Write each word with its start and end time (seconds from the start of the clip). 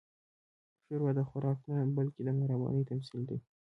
ښوروا 0.85 1.11
د 1.17 1.19
خوراک 1.29 1.59
نه، 1.69 1.77
بلکې 1.97 2.21
د 2.23 2.29
مهربانۍ 2.39 2.83
تمثیل 2.91 3.21
دی. 3.29 3.37